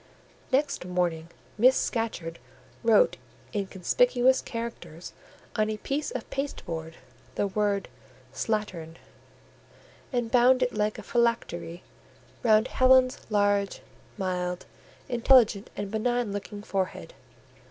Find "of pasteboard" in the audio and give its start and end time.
6.09-6.95